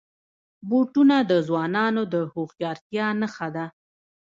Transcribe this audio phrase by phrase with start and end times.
[0.69, 3.65] بوټونه د ځوانانو د هوښیارتیا نښه ده.